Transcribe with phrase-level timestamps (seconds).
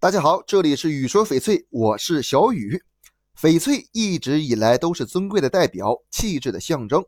[0.00, 2.82] 大家好，这里是雨说翡翠，我是小雨。
[3.38, 7.04] 翡翠一直以来都是尊贵的代表，气质的象征。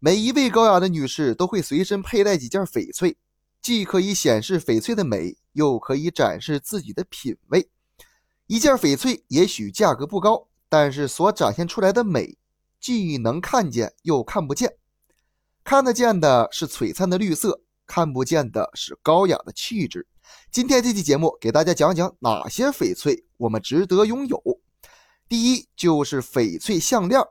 [0.00, 3.16] 每一位高雅的女士都会随身佩戴几件翡翠，
[3.60, 7.70] 既可以显示翡翠的美，又可以展示自己的品味。
[8.48, 12.36] 一件翡翠也许价格不高，但是所展现出来的美，
[12.80, 14.74] 既能看见又看不见。
[15.62, 20.08] 看得见的是璀璨的绿色，看不见的是高雅的气质。
[20.50, 24.42] 今天这期节目给大家讲讲哪些翡翠我们值得拥有。
[25.28, 27.22] 第一就是翡翠项链，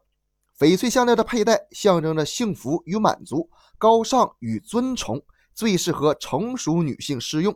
[0.57, 5.21] 翡翠项链的佩戴象征着幸福与满足、高尚与尊崇，
[5.53, 7.55] 最适合成熟女性适用。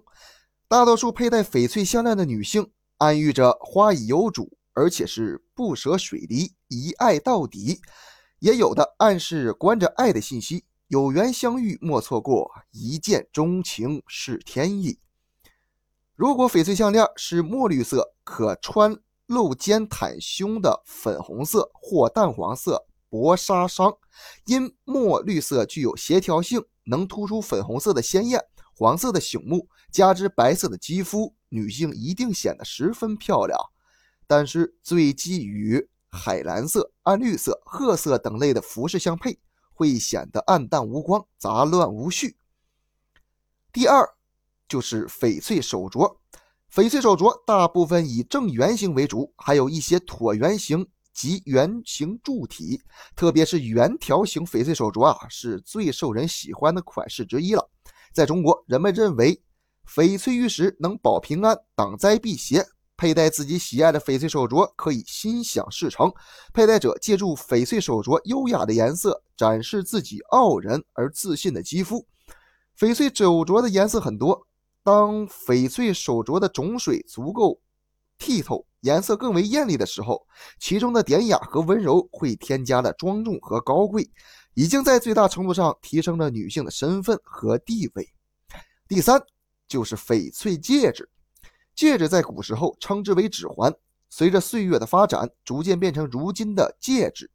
[0.67, 7.79] 大多数佩戴翡翠项链的女性，暗喻着花已有主，而且是不舍水离，一爱到底；
[8.39, 14.99] 也有的暗示关着爱的信息，有缘相遇莫错过，一见钟情是天意。
[16.15, 23.97] 如果翡翠项链是墨绿色，可穿露肩袒胸的粉红色或淡黄色薄纱裳，
[24.45, 28.41] 因墨绿色具有协调性，能突出粉红色的鲜艳、
[28.77, 33.59] 黄色的醒目，加之白色的肌肤，女性一定显得十分漂亮。
[34.25, 39.37] 但是，最忌与海蓝色、暗绿色、褐色等类的服饰相配，
[39.73, 42.37] 会显得暗淡无光、杂乱无序。
[43.73, 44.14] 第二。
[44.67, 46.17] 就是翡翠手镯，
[46.73, 52.81] 翡翠手镯大部分以正圆形为主，还有一些椭圆形及圆形柱体，
[53.15, 57.69] 特别是圆条形翡翠手镯啊，是最受人喜欢的款式之一了。
[58.11, 59.41] 在中国，人们认为
[59.87, 62.65] 翡翠玉石能保平安、挡灾辟邪，
[62.97, 66.11] 佩戴自己喜爱的翡翠手镯可以心想事成。
[66.53, 72.05] 佩戴者借助翡翠手镯优雅的颜色，展示自己傲人而自信的肌肤。
[72.79, 74.47] 翡翠手镯的颜色很多。
[74.85, 77.59] 当翡翠手镯的种水足够
[78.19, 80.27] 剔透，颜色更为艳丽的时候，
[80.59, 84.07] 其中的典雅和温柔会添加了庄重和高贵，
[84.53, 88.07] 已经在最大程度上提升了女性的身份和地位。
[88.87, 89.19] 第三
[89.67, 91.09] 就是翡翠戒指，
[91.73, 93.73] 戒指在古时候称之为指环，
[94.11, 97.31] 随着岁月的发展，逐渐变成如今的戒指。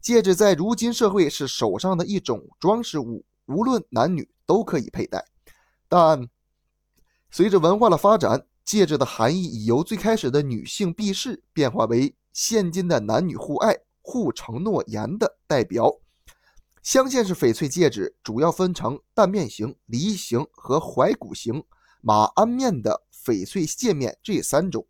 [0.00, 5.24] 戒指在如今社会是手上的一种装饰物，无论男女都可以佩戴，
[5.88, 6.28] 但。
[7.30, 15.94] 随着文化的发展，戒指的含义已由最开始的女性避世，变化为现今的男女互爱、互承诺言的代表。
[16.82, 21.62] 镶嵌式翡翠戒指主要分成蛋面型、梨形和怀古型、
[22.00, 24.86] 马鞍面的翡翠戒面这三种。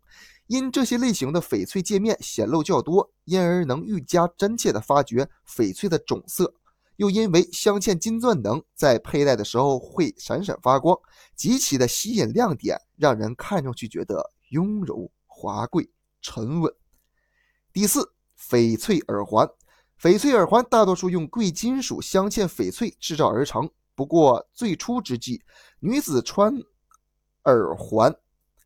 [0.47, 6.55] 因这些类型的翡翠戒面显露较多，因而能愈加真切地发掘翡翠的种色。
[6.99, 10.99] 又因为镶嵌金钻等，在佩戴的时候会闪闪发光，
[11.33, 15.89] 极其的吸引亮点，让人看上去觉得雍容华贵、
[16.21, 16.69] 沉稳。
[17.71, 19.49] 第四，翡翠耳环，
[19.97, 23.71] 翡翠耳环大多数用贵金属镶嵌翡翠制造而成。
[23.95, 25.41] 不过最初之际，
[25.79, 26.53] 女子穿
[27.45, 28.13] 耳环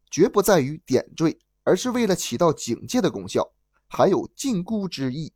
[0.10, 3.48] 绝不在于点缀，而是为了起到警戒的功效，
[3.88, 5.32] 含有禁锢之意。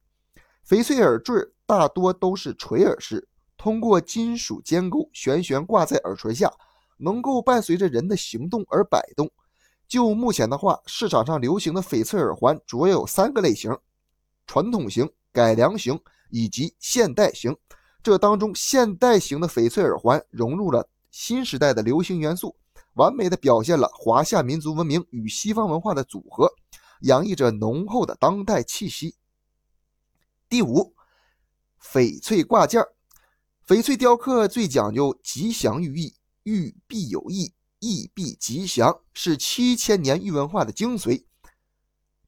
[0.67, 1.35] 翡翠耳坠
[1.67, 6.51] 大多都是垂耳式，通过金属尖钩悬悬挂在耳垂下，
[6.97, 9.29] 能够伴随着人的行动而摆动。
[9.87, 13.77] 就目前的话，市场上流行的翡翠耳环主要有三个类型：
[14.45, 17.55] 传统型、改良型以及现代型。
[18.01, 22.55] 这当中，现代型的翡翠耳环融入了新时代的流行元素，
[22.93, 26.49] 完美的表现了华夏民族文明与西方文化的组合，
[27.01, 29.15] 洋溢着浓厚的当代气息。
[30.49, 30.93] 第五，
[31.93, 32.83] 翡翠挂件
[33.65, 41.23] 翡翠雕刻最讲究吉祥寓意，玉必有意，意必吉祥，是七千年玉文化的精髓。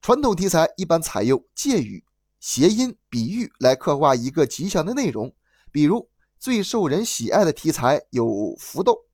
[0.00, 2.02] 传统题材一般采用借语、
[2.40, 5.34] 谐音、比喻来刻画一个吉祥的内容。
[5.70, 9.04] 比如最受人喜爱的题材有福豆，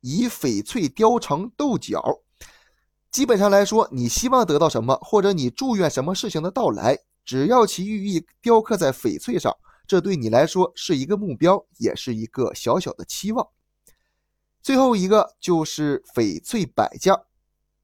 [0.00, 2.02] 以翡翠雕成豆角。
[3.12, 6.98] 基本上来说，你希望得到什么，或者你祝愿什么事情的到来。
[7.24, 13.48] 只要其寓意雕刻在翡翠上，这对你来说是一个目标，也是一个小小的期望。
[14.62, 17.14] 最后一个就是翡翠摆件。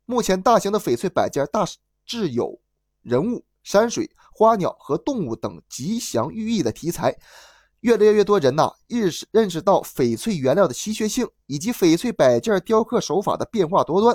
[0.06, 1.66] 目前大型的翡翠摆件大
[2.06, 2.58] 致有
[3.02, 7.16] 人物、山水、花鸟和动物等吉祥寓意的题材。
[7.80, 14.14] 越来越多人呐，认识认识到翡翠原料的稀缺性，以及翡翠摆件雕刻手法的变化多端。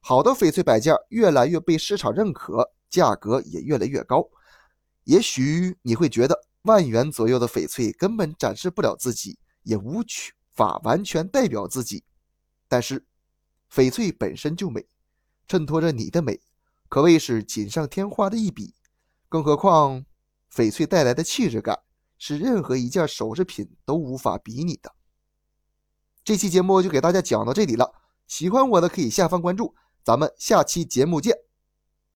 [0.00, 4.28] 好的翡翠摆件越来越被市场认可，价格也越来越高。
[5.04, 10.02] 也许你会觉得万元左右的翡翠根本展示不了自己，也无
[10.52, 12.04] 法完全代表自己。
[12.68, 13.04] 但是，
[13.70, 14.86] 翡翠本身就美，
[15.46, 16.40] 衬托着你的美，
[16.88, 18.74] 可谓是锦上添花的一笔。
[19.28, 20.04] 更何况，
[20.52, 21.80] 翡翠带来的气质感
[22.18, 24.94] 是任何一件首饰品都无法比拟的。
[26.22, 27.92] 这期节目就给大家讲到这里了，
[28.26, 29.74] 喜欢我的可以下方关注，
[30.04, 31.51] 咱们下期节目见。